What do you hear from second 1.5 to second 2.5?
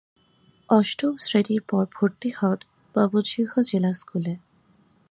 পর ভর্তি